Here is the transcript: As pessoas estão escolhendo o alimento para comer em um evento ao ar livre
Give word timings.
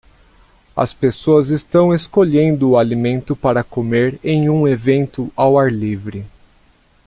As 0.75 0.93
pessoas 0.93 1.49
estão 1.49 1.93
escolhendo 1.93 2.71
o 2.71 2.77
alimento 2.79 3.35
para 3.35 3.63
comer 3.63 4.19
em 4.23 4.49
um 4.49 4.67
evento 4.67 5.31
ao 5.35 5.59
ar 5.59 5.71
livre 5.71 6.25